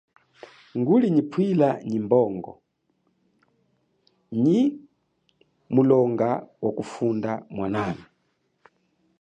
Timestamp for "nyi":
1.11-1.23, 1.89-1.99